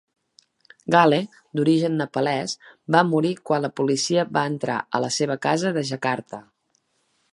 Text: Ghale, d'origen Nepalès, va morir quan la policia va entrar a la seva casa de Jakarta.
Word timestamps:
Ghale, 0.93 1.19
d'origen 1.59 1.99
Nepalès, 1.99 2.55
va 2.95 3.03
morir 3.11 3.33
quan 3.49 3.63
la 3.67 3.73
policia 3.81 4.27
va 4.39 4.47
entrar 4.55 4.79
a 4.97 5.03
la 5.05 5.15
seva 5.19 5.37
casa 5.49 5.75
de 5.77 5.85
Jakarta. 5.93 6.41